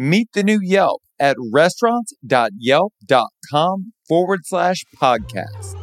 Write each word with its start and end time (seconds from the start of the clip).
Meet 0.00 0.28
the 0.32 0.44
new 0.44 0.60
Yelp 0.62 1.02
at 1.18 1.36
restaurants.yelp.com 1.52 3.92
forward 4.08 4.40
slash 4.44 4.84
podcast. 4.96 5.74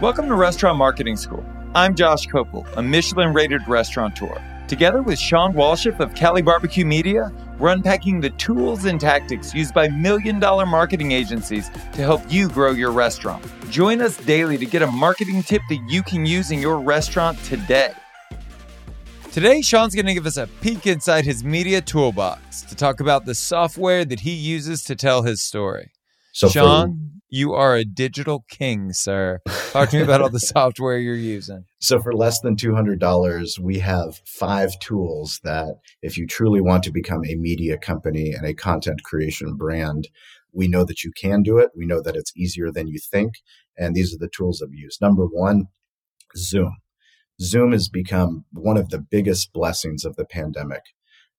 Welcome 0.00 0.26
to 0.26 0.34
Restaurant 0.34 0.78
Marketing 0.78 1.18
School. 1.18 1.44
I'm 1.74 1.94
Josh 1.94 2.26
Kopel, 2.28 2.66
a 2.78 2.82
Michelin 2.82 3.34
rated 3.34 3.68
restaurateur. 3.68 4.42
Together 4.68 5.02
with 5.02 5.18
Shawn 5.18 5.52
Walchef 5.52 6.00
of 6.00 6.14
Cali 6.14 6.40
Barbecue 6.40 6.86
Media, 6.86 7.30
we're 7.58 7.68
unpacking 7.68 8.22
the 8.22 8.30
tools 8.30 8.86
and 8.86 8.98
tactics 8.98 9.52
used 9.52 9.74
by 9.74 9.90
million 9.90 10.40
dollar 10.40 10.64
marketing 10.64 11.12
agencies 11.12 11.68
to 11.68 12.00
help 12.00 12.22
you 12.32 12.48
grow 12.48 12.70
your 12.70 12.90
restaurant. 12.90 13.44
Join 13.68 14.00
us 14.00 14.16
daily 14.16 14.56
to 14.56 14.64
get 14.64 14.80
a 14.80 14.86
marketing 14.86 15.42
tip 15.42 15.60
that 15.68 15.84
you 15.90 16.02
can 16.02 16.24
use 16.24 16.50
in 16.50 16.60
your 16.60 16.80
restaurant 16.80 17.38
today. 17.44 17.92
Today, 19.32 19.62
Shawn's 19.62 19.94
going 19.94 20.06
to 20.06 20.14
give 20.14 20.26
us 20.26 20.36
a 20.36 20.48
peek 20.60 20.88
inside 20.88 21.24
his 21.24 21.44
media 21.44 21.80
toolbox 21.80 22.62
to 22.62 22.74
talk 22.74 22.98
about 22.98 23.26
the 23.26 23.34
software 23.36 24.04
that 24.04 24.18
he 24.20 24.32
uses 24.32 24.82
to 24.84 24.96
tell 24.96 25.22
his 25.22 25.40
story. 25.40 25.92
So 26.32 26.48
Shawn, 26.48 26.88
for, 26.88 27.20
you 27.28 27.54
are 27.54 27.76
a 27.76 27.84
digital 27.84 28.44
king, 28.50 28.92
sir. 28.92 29.38
Talk 29.70 29.90
to 29.90 29.98
me 29.98 30.02
about 30.02 30.20
all 30.20 30.30
the 30.30 30.40
software 30.40 30.98
you're 30.98 31.14
using. 31.14 31.64
So, 31.78 32.00
for 32.00 32.12
less 32.12 32.40
than 32.40 32.56
$200, 32.56 33.58
we 33.60 33.78
have 33.78 34.20
five 34.26 34.76
tools 34.80 35.38
that, 35.44 35.76
if 36.02 36.18
you 36.18 36.26
truly 36.26 36.60
want 36.60 36.82
to 36.82 36.90
become 36.90 37.24
a 37.24 37.36
media 37.36 37.78
company 37.78 38.32
and 38.32 38.44
a 38.44 38.52
content 38.52 39.04
creation 39.04 39.54
brand, 39.54 40.08
we 40.52 40.66
know 40.66 40.82
that 40.82 41.04
you 41.04 41.12
can 41.12 41.44
do 41.44 41.58
it. 41.58 41.70
We 41.76 41.86
know 41.86 42.02
that 42.02 42.16
it's 42.16 42.32
easier 42.36 42.72
than 42.72 42.88
you 42.88 42.98
think. 42.98 43.34
And 43.78 43.94
these 43.94 44.12
are 44.12 44.18
the 44.18 44.28
tools 44.28 44.60
I've 44.60 44.74
used. 44.74 45.00
Number 45.00 45.24
one, 45.24 45.66
Zoom. 46.36 46.78
Zoom 47.40 47.72
has 47.72 47.88
become 47.88 48.44
one 48.52 48.76
of 48.76 48.90
the 48.90 48.98
biggest 48.98 49.52
blessings 49.54 50.04
of 50.04 50.16
the 50.16 50.26
pandemic. 50.26 50.82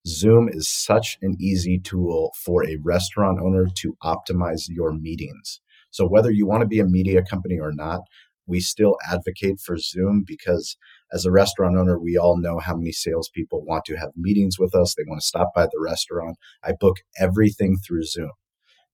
Zoom 0.07 0.49
is 0.49 0.67
such 0.67 1.19
an 1.21 1.35
easy 1.39 1.77
tool 1.77 2.33
for 2.43 2.65
a 2.65 2.77
restaurant 2.77 3.39
owner 3.39 3.67
to 3.75 3.95
optimize 4.03 4.63
your 4.67 4.93
meetings. 4.93 5.61
So, 5.91 6.07
whether 6.07 6.31
you 6.31 6.47
want 6.47 6.61
to 6.61 6.67
be 6.67 6.79
a 6.79 6.85
media 6.85 7.21
company 7.21 7.59
or 7.59 7.71
not, 7.71 8.01
we 8.47 8.59
still 8.59 8.97
advocate 9.11 9.59
for 9.59 9.77
Zoom 9.77 10.23
because 10.25 10.75
as 11.13 11.25
a 11.25 11.31
restaurant 11.31 11.77
owner, 11.77 11.99
we 11.99 12.17
all 12.17 12.35
know 12.35 12.57
how 12.57 12.75
many 12.75 12.91
salespeople 12.91 13.63
want 13.63 13.85
to 13.85 13.95
have 13.97 14.09
meetings 14.15 14.57
with 14.57 14.73
us. 14.73 14.95
They 14.95 15.03
want 15.05 15.21
to 15.21 15.27
stop 15.27 15.51
by 15.53 15.65
the 15.65 15.79
restaurant. 15.79 16.37
I 16.63 16.71
book 16.71 16.97
everything 17.19 17.77
through 17.77 18.05
Zoom. 18.05 18.31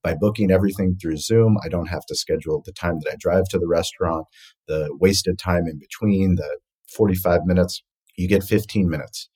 By 0.03 0.13
booking 0.13 0.51
everything 0.51 0.97
through 1.01 1.17
Zoom, 1.17 1.57
I 1.63 1.69
don't 1.69 1.87
have 1.87 2.05
to 2.07 2.15
schedule 2.15 2.61
the 2.65 2.73
time 2.73 2.99
that 3.03 3.13
I 3.13 3.15
drive 3.17 3.45
to 3.49 3.59
the 3.59 3.67
restaurant, 3.67 4.27
the 4.67 4.89
wasted 4.99 5.39
time 5.39 5.67
in 5.67 5.79
between, 5.79 6.35
the 6.35 6.59
45 6.87 7.45
minutes, 7.45 7.83
you 8.17 8.27
get 8.27 8.43
15 8.43 8.89
minutes. 8.89 9.29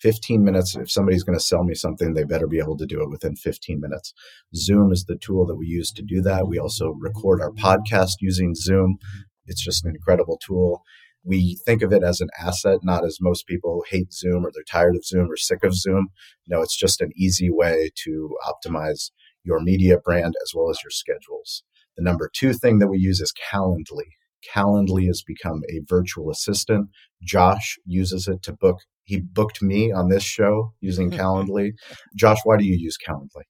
15 0.00 0.44
minutes. 0.44 0.76
If 0.76 0.90
somebody's 0.90 1.24
going 1.24 1.38
to 1.38 1.44
sell 1.44 1.64
me 1.64 1.74
something, 1.74 2.14
they 2.14 2.24
better 2.24 2.46
be 2.46 2.60
able 2.60 2.76
to 2.76 2.86
do 2.86 3.02
it 3.02 3.10
within 3.10 3.34
15 3.34 3.80
minutes. 3.80 4.14
Zoom 4.54 4.92
is 4.92 5.04
the 5.04 5.16
tool 5.16 5.44
that 5.46 5.56
we 5.56 5.66
use 5.66 5.90
to 5.92 6.02
do 6.02 6.20
that. 6.22 6.46
We 6.46 6.58
also 6.58 6.94
record 7.00 7.40
our 7.40 7.50
podcast 7.50 8.16
using 8.20 8.54
Zoom. 8.54 8.98
It's 9.46 9.62
just 9.62 9.84
an 9.84 9.90
incredible 9.90 10.38
tool. 10.38 10.82
We 11.24 11.58
think 11.66 11.82
of 11.82 11.92
it 11.92 12.04
as 12.04 12.20
an 12.20 12.28
asset, 12.40 12.80
not 12.84 13.04
as 13.04 13.18
most 13.20 13.46
people 13.46 13.84
hate 13.90 14.12
Zoom 14.12 14.46
or 14.46 14.52
they're 14.54 14.62
tired 14.62 14.94
of 14.94 15.04
Zoom 15.04 15.30
or 15.30 15.36
sick 15.36 15.64
of 15.64 15.74
Zoom. 15.74 16.08
No, 16.46 16.62
it's 16.62 16.76
just 16.76 17.00
an 17.00 17.10
easy 17.16 17.50
way 17.50 17.90
to 18.04 18.36
optimize 18.46 19.10
your 19.42 19.60
media 19.60 19.98
brand 19.98 20.34
as 20.44 20.52
well 20.54 20.70
as 20.70 20.78
your 20.82 20.90
schedules. 20.90 21.64
The 21.96 22.04
number 22.04 22.30
two 22.32 22.52
thing 22.52 22.78
that 22.78 22.86
we 22.86 22.98
use 22.98 23.20
is 23.20 23.32
Calendly. 23.52 24.12
Calendly 24.54 25.06
has 25.06 25.22
become 25.22 25.62
a 25.68 25.80
virtual 25.86 26.30
assistant. 26.30 26.90
Josh 27.22 27.78
uses 27.84 28.28
it 28.28 28.42
to 28.44 28.52
book. 28.52 28.78
He 29.04 29.20
booked 29.20 29.62
me 29.62 29.92
on 29.92 30.08
this 30.08 30.22
show 30.22 30.72
using 30.80 31.10
Calendly. 31.12 31.72
Josh, 32.16 32.38
why 32.44 32.56
do 32.56 32.64
you 32.64 32.76
use 32.76 32.96
Calendly? 32.96 33.44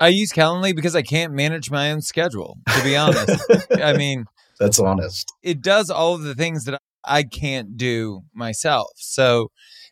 I 0.00 0.08
use 0.08 0.32
Calendly 0.32 0.74
because 0.74 0.94
I 0.94 1.02
can't 1.02 1.32
manage 1.32 1.70
my 1.70 1.90
own 1.90 2.02
schedule, 2.02 2.58
to 2.68 2.84
be 2.84 2.96
honest. 2.96 3.44
I 3.82 3.92
mean, 3.96 4.26
that's 4.58 4.78
honest. 4.78 5.32
It 5.42 5.60
does 5.60 5.90
all 5.90 6.14
of 6.14 6.22
the 6.22 6.34
things 6.34 6.64
that 6.64 6.80
I 7.04 7.24
can't 7.24 7.76
do 7.76 8.22
myself. 8.32 8.90
So 8.96 9.50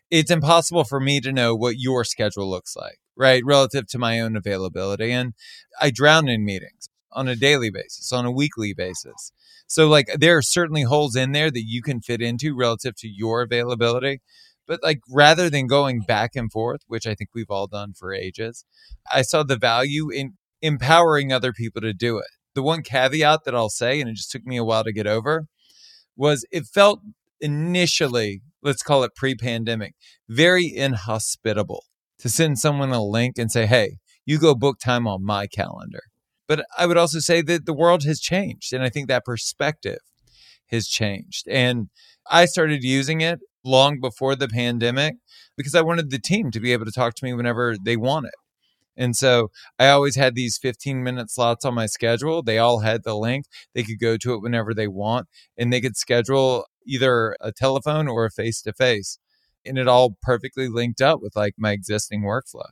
it's 0.09 0.31
impossible 0.31 0.85
for 0.85 0.99
me 0.99 1.19
to 1.21 1.33
know 1.33 1.55
what 1.55 1.75
your 1.77 2.05
schedule 2.05 2.49
looks 2.49 2.75
like, 2.75 2.99
right? 3.17 3.43
Relative 3.45 3.87
to 3.87 3.99
my 3.99 4.21
own 4.21 4.37
availability. 4.37 5.11
And 5.11 5.33
I 5.81 5.91
drown 5.91 6.29
in 6.29 6.45
meetings 6.45 6.87
on 7.17 7.27
a 7.27 7.35
daily 7.35 7.71
basis, 7.71 8.13
on 8.13 8.25
a 8.25 8.31
weekly 8.31 8.73
basis. 8.73 9.31
So 9.65 9.87
like 9.87 10.07
there 10.17 10.37
are 10.37 10.41
certainly 10.43 10.83
holes 10.83 11.15
in 11.15 11.31
there 11.31 11.49
that 11.49 11.65
you 11.65 11.81
can 11.81 11.99
fit 11.99 12.21
into 12.21 12.55
relative 12.55 12.95
to 12.97 13.07
your 13.07 13.41
availability. 13.41 14.21
But 14.67 14.81
like 14.83 14.99
rather 15.09 15.49
than 15.49 15.65
going 15.65 16.01
back 16.01 16.35
and 16.35 16.51
forth, 16.51 16.81
which 16.87 17.07
I 17.07 17.15
think 17.15 17.31
we've 17.33 17.49
all 17.49 17.67
done 17.67 17.93
for 17.97 18.13
ages, 18.13 18.65
I 19.11 19.23
saw 19.23 19.43
the 19.43 19.57
value 19.57 20.09
in 20.11 20.33
empowering 20.61 21.33
other 21.33 21.51
people 21.51 21.81
to 21.81 21.93
do 21.93 22.19
it. 22.19 22.27
The 22.53 22.63
one 22.63 22.83
caveat 22.83 23.41
that 23.45 23.55
I'll 23.55 23.69
say, 23.69 23.99
and 23.99 24.09
it 24.09 24.15
just 24.15 24.31
took 24.31 24.45
me 24.45 24.57
a 24.57 24.63
while 24.63 24.83
to 24.83 24.93
get 24.93 25.07
over, 25.07 25.47
was 26.15 26.45
it 26.51 26.65
felt 26.65 27.01
initially, 27.41 28.41
let's 28.61 28.83
call 28.83 29.03
it 29.03 29.15
pre 29.15 29.35
pandemic, 29.35 29.95
very 30.29 30.71
inhospitable 30.75 31.83
to 32.19 32.29
send 32.29 32.59
someone 32.59 32.91
a 32.91 33.03
link 33.03 33.37
and 33.37 33.51
say, 33.51 33.65
hey, 33.65 33.97
you 34.25 34.37
go 34.37 34.53
book 34.53 34.79
time 34.79 35.07
on 35.07 35.23
my 35.23 35.47
calendar. 35.47 36.03
But 36.47 36.65
I 36.77 36.85
would 36.85 36.97
also 36.97 37.19
say 37.19 37.41
that 37.41 37.65
the 37.65 37.73
world 37.73 38.03
has 38.03 38.19
changed. 38.19 38.73
And 38.73 38.83
I 38.83 38.89
think 38.89 39.07
that 39.07 39.25
perspective 39.25 39.99
has 40.67 40.87
changed. 40.87 41.47
And 41.47 41.89
I 42.29 42.45
started 42.45 42.83
using 42.83 43.21
it 43.21 43.39
long 43.63 43.99
before 43.99 44.35
the 44.35 44.47
pandemic 44.47 45.15
because 45.55 45.75
I 45.75 45.81
wanted 45.81 46.09
the 46.09 46.19
team 46.19 46.51
to 46.51 46.59
be 46.59 46.73
able 46.73 46.85
to 46.85 46.91
talk 46.91 47.15
to 47.15 47.25
me 47.25 47.33
whenever 47.33 47.75
they 47.81 47.97
wanted. 47.97 48.31
And 48.95 49.15
so 49.15 49.51
I 49.77 49.89
always 49.89 50.15
had 50.15 50.33
these 50.33 50.57
15 50.57 51.03
minute 51.03 51.29
slots 51.29 51.63
on 51.63 51.75
my 51.75 51.85
schedule. 51.85 52.41
They 52.41 52.57
all 52.57 52.79
had 52.79 53.03
the 53.03 53.15
link. 53.15 53.45
They 53.75 53.83
could 53.83 53.99
go 53.99 54.17
to 54.17 54.33
it 54.33 54.41
whenever 54.41 54.73
they 54.73 54.87
want 54.87 55.27
and 55.57 55.71
they 55.71 55.81
could 55.81 55.95
schedule 55.95 56.65
either 56.85 57.35
a 57.39 57.51
telephone 57.51 58.07
or 58.07 58.25
a 58.25 58.31
face 58.31 58.61
to 58.63 58.73
face. 58.73 59.19
And 59.65 59.77
it 59.77 59.87
all 59.87 60.17
perfectly 60.21 60.67
linked 60.67 61.01
up 61.01 61.21
with 61.21 61.35
like 61.35 61.53
my 61.57 61.71
existing 61.73 62.23
workflow. 62.23 62.71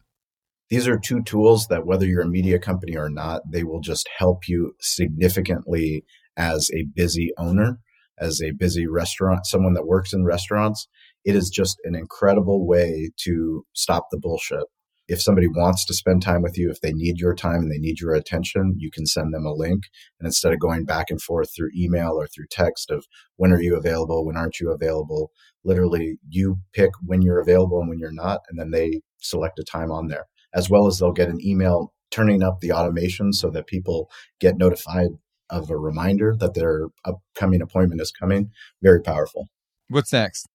These 0.70 0.88
are 0.88 0.98
two 0.98 1.22
tools 1.22 1.68
that, 1.68 1.86
whether 1.86 2.08
you're 2.08 2.24
a 2.24 2.28
media 2.28 2.58
company 2.58 2.98
or 2.98 3.10
not, 3.10 3.44
they 3.48 3.64
will 3.64 3.82
just 3.82 4.10
help 4.18 4.48
you 4.48 4.74
significantly 4.82 6.04
as 6.36 6.72
a 6.74 6.88
busy 6.96 7.32
owner, 7.38 7.80
as 8.20 8.42
a 8.42 8.52
busy 8.52 8.88
restaurant, 8.88 9.46
someone 9.46 9.74
that 9.76 9.86
works 9.86 10.12
in 10.12 10.26
restaurants. 10.26 10.88
It 11.24 11.36
is 11.36 11.50
just 11.50 11.78
an 11.84 11.94
incredible 11.94 12.66
way 12.66 13.12
to 13.26 13.66
stop 13.74 14.08
the 14.10 14.18
bullshit. 14.20 14.64
If 15.08 15.22
somebody 15.22 15.48
wants 15.48 15.86
to 15.86 15.94
spend 15.94 16.24
time 16.24 16.42
with 16.42 16.58
you, 16.58 16.72
if 16.72 16.82
they 16.82 16.94
need 16.94 17.20
your 17.20 17.36
time 17.36 17.62
and 17.62 17.72
they 17.72 17.78
need 17.78 18.00
your 18.00 18.16
attention, 18.16 18.74
you 18.80 18.90
can 18.90 19.06
send 19.06 19.36
them 19.36 19.46
a 19.46 19.54
link. 19.54 19.84
And 20.20 20.26
instead 20.26 20.52
of 20.52 20.60
going 20.60 20.84
back 20.84 21.12
and 21.12 21.22
forth 21.22 21.52
through 21.56 21.70
email 21.78 22.14
or 22.20 22.26
through 22.26 22.48
text 22.50 22.90
of 22.90 23.06
when 23.36 23.54
are 23.54 23.62
you 23.62 23.76
available, 23.76 24.26
when 24.26 24.36
aren't 24.36 24.60
you 24.60 24.72
available, 24.72 25.30
literally 25.64 26.18
you 26.28 26.58
pick 26.74 26.90
when 27.04 27.22
you're 27.22 27.40
available 27.40 27.80
and 27.80 27.88
when 27.88 28.00
you're 28.00 28.12
not, 28.12 28.40
and 28.50 28.60
then 28.60 28.72
they 28.72 29.02
select 29.20 29.60
a 29.60 29.64
time 29.64 29.92
on 29.92 30.08
there 30.08 30.26
as 30.56 30.70
well 30.70 30.88
as 30.88 30.98
they'll 30.98 31.12
get 31.12 31.30
an 31.30 31.46
email 31.46 31.94
turning 32.12 32.42
up 32.42 32.62
the 32.62 32.72
automation 32.72 33.34
so 33.34 33.50
that 33.50 33.68
people 33.68 34.10
get 34.40 34.58
notified 34.58 35.10
of 35.50 35.70
a 35.70 35.78
reminder 35.78 36.36
that 36.40 36.54
their 36.54 36.88
upcoming 37.04 37.62
appointment 37.62 38.02
is 38.02 38.12
coming. 38.12 38.50
Very 38.82 39.02
powerful. 39.02 39.48
What's 39.90 40.14
next? 40.14 40.48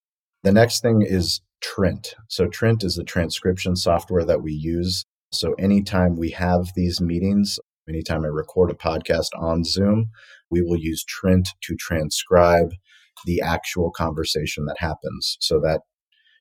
The 0.42 0.52
next 0.52 0.80
thing 0.80 1.02
is 1.02 1.40
Trint. 1.60 2.14
So, 2.28 2.48
Trint 2.48 2.82
is 2.82 2.96
the 2.96 3.04
transcription 3.04 3.76
software 3.76 4.24
that 4.24 4.42
we 4.42 4.52
use. 4.52 5.04
So, 5.32 5.52
anytime 5.54 6.16
we 6.16 6.30
have 6.30 6.72
these 6.74 7.00
meetings, 7.00 7.58
anytime 7.88 8.24
I 8.24 8.28
record 8.28 8.70
a 8.70 8.74
podcast 8.74 9.28
on 9.36 9.64
Zoom, 9.64 10.10
we 10.50 10.62
will 10.62 10.78
use 10.78 11.04
Trint 11.04 11.50
to 11.62 11.76
transcribe 11.76 12.70
the 13.26 13.42
actual 13.42 13.90
conversation 13.90 14.64
that 14.64 14.78
happens 14.78 15.36
so 15.40 15.60
that 15.60 15.82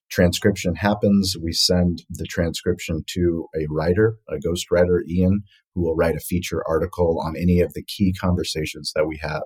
transcription 0.09 0.75
happens, 0.75 1.35
we 1.39 1.53
send 1.53 2.03
the 2.09 2.25
transcription 2.25 3.03
to 3.07 3.47
a 3.55 3.65
writer, 3.69 4.17
a 4.27 4.35
ghostwriter, 4.35 5.01
Ian, 5.07 5.43
who 5.73 5.81
will 5.81 5.95
write 5.95 6.15
a 6.15 6.19
feature 6.19 6.63
article 6.67 7.21
on 7.23 7.35
any 7.37 7.61
of 7.61 7.73
the 7.73 7.83
key 7.83 8.13
conversations 8.13 8.91
that 8.95 9.07
we 9.07 9.19
have. 9.21 9.43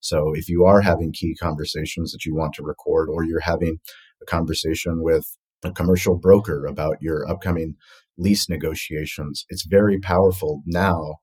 So 0.00 0.34
if 0.34 0.48
you 0.48 0.64
are 0.64 0.82
having 0.82 1.12
key 1.12 1.34
conversations 1.34 2.12
that 2.12 2.26
you 2.26 2.34
want 2.34 2.52
to 2.54 2.62
record, 2.62 3.08
or 3.08 3.24
you're 3.24 3.40
having 3.40 3.78
a 4.20 4.26
conversation 4.26 5.02
with 5.02 5.24
a 5.64 5.72
commercial 5.72 6.16
broker 6.18 6.66
about 6.66 6.98
your 7.00 7.26
upcoming 7.28 7.76
lease 8.18 8.48
negotiations, 8.48 9.46
it's 9.48 9.64
very 9.64 9.98
powerful 9.98 10.62
now 10.66 11.14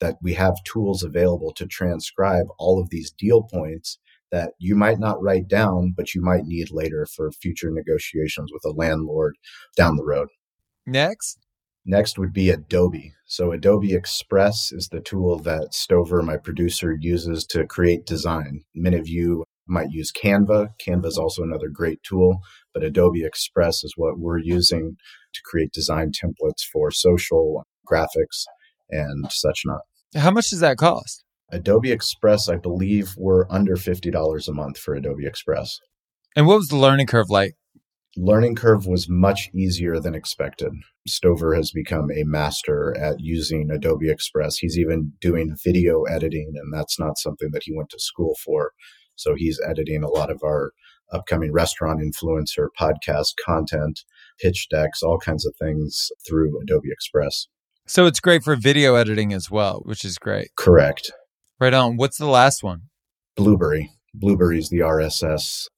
that 0.00 0.16
we 0.22 0.34
have 0.34 0.62
tools 0.64 1.02
available 1.02 1.52
to 1.54 1.66
transcribe 1.66 2.46
all 2.58 2.80
of 2.80 2.90
these 2.90 3.10
deal 3.10 3.42
points 3.42 3.98
that 4.32 4.52
you 4.58 4.74
might 4.74 4.98
not 4.98 5.22
write 5.22 5.48
down, 5.48 5.94
but 5.96 6.14
you 6.14 6.22
might 6.22 6.44
need 6.44 6.70
later 6.70 7.06
for 7.06 7.30
future 7.30 7.70
negotiations 7.70 8.50
with 8.52 8.64
a 8.64 8.76
landlord 8.76 9.36
down 9.76 9.96
the 9.96 10.04
road. 10.04 10.28
Next. 10.86 11.38
Next 11.84 12.18
would 12.18 12.32
be 12.32 12.50
Adobe. 12.50 13.12
So, 13.26 13.52
Adobe 13.52 13.94
Express 13.94 14.72
is 14.72 14.88
the 14.88 15.00
tool 15.00 15.38
that 15.40 15.72
Stover, 15.72 16.22
my 16.22 16.36
producer, 16.36 16.96
uses 17.00 17.44
to 17.46 17.64
create 17.66 18.06
design. 18.06 18.62
Many 18.74 18.96
of 18.96 19.08
you 19.08 19.44
might 19.68 19.90
use 19.90 20.12
Canva. 20.12 20.70
Canva 20.84 21.06
is 21.06 21.18
also 21.18 21.42
another 21.42 21.68
great 21.72 22.02
tool, 22.02 22.40
but 22.74 22.82
Adobe 22.82 23.24
Express 23.24 23.84
is 23.84 23.94
what 23.96 24.18
we're 24.18 24.38
using 24.38 24.96
to 25.34 25.40
create 25.44 25.72
design 25.72 26.10
templates 26.10 26.62
for 26.72 26.90
social 26.90 27.64
graphics 27.88 28.44
and 28.90 29.30
such 29.30 29.62
not. 29.64 29.80
How 30.14 30.30
much 30.30 30.50
does 30.50 30.60
that 30.60 30.78
cost? 30.78 31.24
Adobe 31.50 31.92
Express, 31.92 32.48
I 32.48 32.56
believe, 32.56 33.14
we're 33.16 33.46
under 33.50 33.76
$50 33.76 34.48
a 34.48 34.52
month 34.52 34.78
for 34.78 34.94
Adobe 34.94 35.26
Express. 35.26 35.80
And 36.34 36.46
what 36.46 36.58
was 36.58 36.68
the 36.68 36.76
learning 36.76 37.06
curve 37.06 37.30
like? 37.30 37.54
Learning 38.16 38.54
curve 38.54 38.86
was 38.86 39.08
much 39.08 39.50
easier 39.54 40.00
than 40.00 40.14
expected. 40.14 40.72
Stover 41.06 41.54
has 41.54 41.70
become 41.70 42.10
a 42.10 42.24
master 42.24 42.96
at 42.98 43.20
using 43.20 43.70
Adobe 43.70 44.10
Express. 44.10 44.56
He's 44.56 44.78
even 44.78 45.12
doing 45.20 45.56
video 45.62 46.02
editing, 46.04 46.54
and 46.56 46.72
that's 46.72 46.98
not 46.98 47.18
something 47.18 47.50
that 47.52 47.62
he 47.64 47.76
went 47.76 47.90
to 47.90 47.98
school 48.00 48.34
for. 48.42 48.72
So 49.14 49.34
he's 49.34 49.60
editing 49.66 50.02
a 50.02 50.08
lot 50.08 50.30
of 50.30 50.42
our 50.42 50.72
upcoming 51.12 51.52
restaurant 51.52 52.00
influencer 52.00 52.68
podcast 52.78 53.34
content, 53.44 54.00
pitch 54.40 54.68
decks, 54.70 55.02
all 55.02 55.18
kinds 55.18 55.46
of 55.46 55.54
things 55.56 56.10
through 56.26 56.60
Adobe 56.60 56.90
Express. 56.90 57.46
So 57.86 58.06
it's 58.06 58.18
great 58.18 58.42
for 58.42 58.56
video 58.56 58.96
editing 58.96 59.32
as 59.32 59.50
well, 59.50 59.82
which 59.84 60.04
is 60.04 60.18
great. 60.18 60.48
Correct. 60.56 61.12
Right 61.58 61.72
on. 61.72 61.96
What's 61.96 62.18
the 62.18 62.26
last 62.26 62.62
one? 62.62 62.82
Blueberry. 63.34 63.90
Blubrry 64.12 64.58
is 64.58 64.68
the 64.68 64.80
RSS 64.80 65.68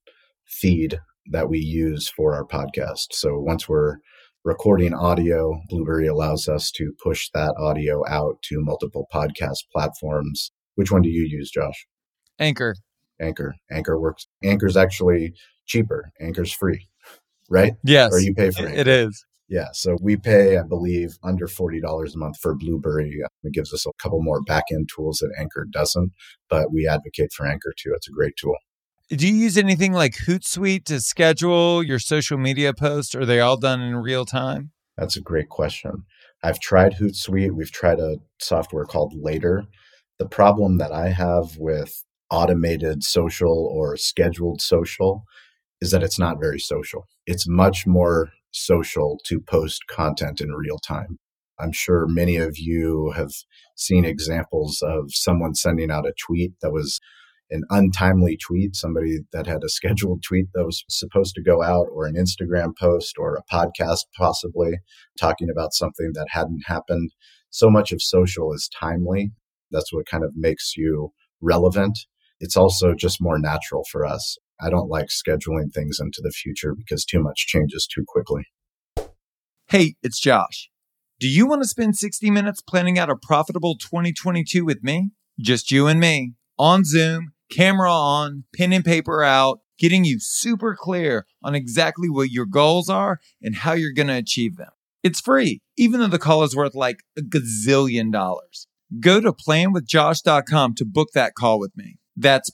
feed 0.44 0.98
that 1.30 1.48
we 1.48 1.60
use 1.60 2.08
for 2.08 2.34
our 2.34 2.44
podcast. 2.44 3.12
So 3.12 3.38
once 3.38 3.68
we're 3.68 3.98
recording 4.44 4.92
audio, 4.92 5.60
Blubrry 5.68 6.08
allows 6.08 6.48
us 6.48 6.72
to 6.72 6.92
push 7.00 7.30
that 7.32 7.54
audio 7.58 8.02
out 8.08 8.42
to 8.44 8.60
multiple 8.60 9.06
podcast 9.12 9.66
platforms. 9.72 10.50
Which 10.74 10.90
one 10.90 11.02
do 11.02 11.10
you 11.10 11.22
use, 11.22 11.50
Josh? 11.50 11.86
Anchor. 12.40 12.74
Anchor. 13.20 13.54
Anchor 13.70 14.00
works. 14.00 14.26
Anchor's 14.42 14.76
actually 14.76 15.32
cheaper. 15.66 16.10
Anchor's 16.20 16.52
free, 16.52 16.88
right? 17.48 17.74
Yes. 17.84 18.12
Or 18.12 18.18
you 18.18 18.34
pay 18.34 18.50
for 18.50 18.66
it. 18.66 18.78
It 18.78 18.88
is. 18.88 19.24
Yeah. 19.48 19.68
So 19.72 19.96
we 20.02 20.16
pay, 20.16 20.58
I 20.58 20.62
believe, 20.62 21.18
under 21.22 21.46
$40 21.46 22.14
a 22.14 22.18
month 22.18 22.38
for 22.38 22.54
Blubrry. 22.54 23.20
Uh, 23.24 23.28
it 23.44 23.54
gives 23.54 23.72
us 23.72 23.86
a 23.86 23.92
couple 23.98 24.22
more 24.22 24.42
backend 24.42 24.88
tools 24.94 25.18
that 25.18 25.34
Anchor 25.38 25.66
doesn't, 25.70 26.12
but 26.50 26.70
we 26.70 26.86
advocate 26.86 27.32
for 27.32 27.46
Anchor 27.46 27.72
too. 27.76 27.92
It's 27.94 28.08
a 28.08 28.12
great 28.12 28.36
tool. 28.36 28.56
Do 29.08 29.26
you 29.26 29.34
use 29.34 29.56
anything 29.56 29.94
like 29.94 30.16
Hootsuite 30.26 30.84
to 30.84 31.00
schedule 31.00 31.82
your 31.82 31.98
social 31.98 32.36
media 32.36 32.74
posts? 32.74 33.14
Are 33.14 33.24
they 33.24 33.40
all 33.40 33.56
done 33.56 33.80
in 33.80 33.96
real 33.96 34.26
time? 34.26 34.72
That's 34.98 35.16
a 35.16 35.22
great 35.22 35.48
question. 35.48 36.04
I've 36.42 36.60
tried 36.60 36.94
Hootsuite. 36.94 37.52
We've 37.52 37.72
tried 37.72 38.00
a 38.00 38.18
software 38.38 38.84
called 38.84 39.14
Later. 39.16 39.64
The 40.18 40.28
problem 40.28 40.76
that 40.78 40.92
I 40.92 41.08
have 41.08 41.56
with 41.56 42.04
automated 42.30 43.02
social 43.02 43.66
or 43.72 43.96
scheduled 43.96 44.60
social 44.60 45.24
is 45.80 45.90
that 45.92 46.02
it's 46.02 46.18
not 46.18 46.40
very 46.40 46.58
social. 46.58 47.06
It's 47.26 47.48
much 47.48 47.86
more 47.86 48.30
social 48.50 49.18
to 49.26 49.40
post 49.40 49.86
content 49.88 50.40
in 50.40 50.52
real 50.52 50.78
time. 50.78 51.18
I'm 51.58 51.72
sure 51.72 52.06
many 52.06 52.36
of 52.36 52.58
you 52.58 53.12
have 53.16 53.32
seen 53.76 54.04
examples 54.04 54.80
of 54.82 55.10
someone 55.12 55.54
sending 55.54 55.90
out 55.90 56.06
a 56.06 56.14
tweet 56.26 56.52
that 56.62 56.72
was 56.72 57.00
an 57.50 57.62
untimely 57.70 58.36
tweet, 58.36 58.76
somebody 58.76 59.20
that 59.32 59.46
had 59.46 59.64
a 59.64 59.68
scheduled 59.68 60.22
tweet 60.22 60.46
that 60.54 60.64
was 60.64 60.84
supposed 60.88 61.34
to 61.34 61.42
go 61.42 61.62
out, 61.62 61.86
or 61.92 62.06
an 62.06 62.14
Instagram 62.14 62.76
post, 62.78 63.16
or 63.18 63.36
a 63.36 63.54
podcast, 63.54 64.04
possibly 64.16 64.78
talking 65.18 65.48
about 65.50 65.72
something 65.72 66.12
that 66.14 66.28
hadn't 66.30 66.62
happened. 66.66 67.10
So 67.50 67.70
much 67.70 67.92
of 67.92 68.02
social 68.02 68.52
is 68.52 68.68
timely. 68.68 69.32
That's 69.70 69.92
what 69.92 70.06
kind 70.06 70.24
of 70.24 70.32
makes 70.36 70.76
you 70.76 71.12
relevant. 71.40 71.98
It's 72.40 72.56
also 72.56 72.94
just 72.94 73.20
more 73.20 73.38
natural 73.38 73.84
for 73.90 74.04
us. 74.06 74.38
I 74.60 74.70
don't 74.70 74.88
like 74.88 75.08
scheduling 75.08 75.72
things 75.72 75.98
into 76.00 76.20
the 76.22 76.30
future 76.30 76.74
because 76.74 77.04
too 77.04 77.22
much 77.22 77.46
changes 77.46 77.86
too 77.86 78.04
quickly. 78.06 78.46
Hey, 79.68 79.94
it's 80.02 80.18
Josh. 80.18 80.70
Do 81.20 81.28
you 81.28 81.46
want 81.46 81.62
to 81.62 81.68
spend 81.68 81.96
60 81.96 82.30
minutes 82.30 82.62
planning 82.62 82.98
out 82.98 83.10
a 83.10 83.16
profitable 83.16 83.76
2022 83.76 84.64
with 84.64 84.82
me? 84.82 85.10
Just 85.40 85.70
you 85.70 85.86
and 85.86 86.00
me 86.00 86.34
on 86.58 86.84
Zoom, 86.84 87.32
camera 87.50 87.92
on, 87.92 88.44
pen 88.54 88.72
and 88.72 88.84
paper 88.84 89.22
out, 89.22 89.60
getting 89.78 90.04
you 90.04 90.18
super 90.20 90.74
clear 90.74 91.26
on 91.42 91.54
exactly 91.54 92.08
what 92.08 92.30
your 92.30 92.46
goals 92.46 92.88
are 92.88 93.20
and 93.42 93.56
how 93.56 93.72
you're 93.72 93.92
going 93.92 94.08
to 94.08 94.14
achieve 94.14 94.56
them. 94.56 94.70
It's 95.02 95.20
free, 95.20 95.60
even 95.76 96.00
though 96.00 96.08
the 96.08 96.18
call 96.18 96.42
is 96.42 96.56
worth 96.56 96.74
like 96.74 97.00
a 97.16 97.20
gazillion 97.20 98.10
dollars. 98.12 98.66
Go 99.00 99.20
to 99.20 99.32
planwithjosh.com 99.32 100.74
to 100.74 100.84
book 100.84 101.10
that 101.14 101.34
call 101.34 101.58
with 101.58 101.76
me. 101.76 101.98
That's 102.16 102.50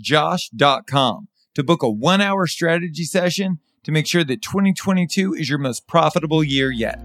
planwithjosh.com 0.00 1.28
to 1.54 1.62
book 1.62 1.82
a 1.82 1.90
one 1.90 2.20
hour 2.20 2.46
strategy 2.46 3.04
session 3.04 3.60
to 3.84 3.92
make 3.92 4.06
sure 4.06 4.24
that 4.24 4.42
2022 4.42 5.32
is 5.34 5.48
your 5.48 5.58
most 5.58 5.86
profitable 5.86 6.42
year 6.42 6.70
yet. 6.70 7.00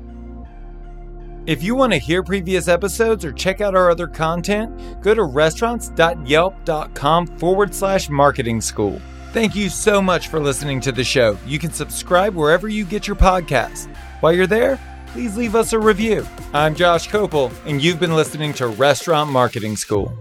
If 1.45 1.63
you 1.63 1.75
want 1.75 1.93
to 1.93 1.99
hear 1.99 2.21
previous 2.23 2.67
episodes 2.67 3.23
or 3.25 3.31
check 3.31 3.61
out 3.61 3.75
our 3.75 3.89
other 3.89 4.07
content, 4.07 5.01
go 5.01 5.15
to 5.15 5.23
restaurants.yelp.com 5.23 7.27
forward 7.37 7.73
slash 7.73 8.09
marketing 8.09 8.59
school. 8.61 9.01
Thank 9.31 9.55
you 9.55 9.69
so 9.69 10.01
much 10.01 10.27
for 10.27 10.39
listening 10.39 10.81
to 10.81 10.91
the 10.91 11.03
show. 11.03 11.37
You 11.45 11.59
can 11.59 11.71
subscribe 11.71 12.35
wherever 12.35 12.67
you 12.67 12.85
get 12.85 13.07
your 13.07 13.15
podcasts. 13.15 13.87
While 14.21 14.33
you're 14.33 14.47
there, 14.47 14.79
please 15.07 15.37
leave 15.37 15.55
us 15.55 15.73
a 15.73 15.79
review. 15.79 16.25
I'm 16.53 16.75
Josh 16.75 17.09
Kopel, 17.09 17.51
and 17.65 17.81
you've 17.81 17.99
been 17.99 18.15
listening 18.15 18.53
to 18.53 18.67
Restaurant 18.67 19.31
Marketing 19.31 19.75
School. 19.75 20.15